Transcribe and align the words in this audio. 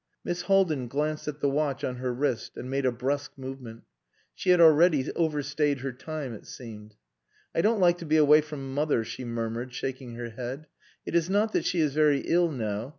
Miss 0.23 0.41
Haldin 0.45 0.87
glanced 0.87 1.27
at 1.27 1.41
the 1.41 1.49
watch 1.51 1.83
on 1.83 1.97
her 1.97 2.11
wrist 2.11 2.57
and 2.57 2.71
made 2.71 2.87
a 2.87 2.91
brusque 2.91 3.37
movement. 3.37 3.83
She 4.33 4.49
had 4.49 4.59
already 4.59 5.11
overstayed 5.13 5.81
her 5.81 5.91
time, 5.91 6.33
it 6.33 6.47
seemed. 6.47 6.95
"I 7.53 7.61
don't 7.61 7.79
like 7.79 7.99
to 7.99 8.05
be 8.07 8.17
away 8.17 8.41
from 8.41 8.73
mother," 8.73 9.03
she 9.03 9.25
murmured, 9.25 9.73
shaking 9.73 10.15
her 10.15 10.31
head. 10.31 10.65
"It 11.05 11.13
is 11.13 11.29
not 11.29 11.53
that 11.53 11.65
she 11.65 11.81
is 11.81 11.93
very 11.93 12.21
ill 12.21 12.49
now. 12.51 12.89